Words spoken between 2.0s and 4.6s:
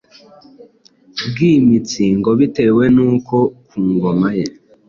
ngo bitewe n’uko ku ngoma ye